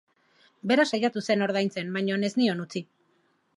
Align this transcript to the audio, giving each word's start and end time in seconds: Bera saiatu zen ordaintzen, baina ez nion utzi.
Bera 0.71 0.85
saiatu 0.91 1.23
zen 1.29 1.45
ordaintzen, 1.49 1.93
baina 1.99 2.19
ez 2.31 2.35
nion 2.41 2.67
utzi. 2.67 2.85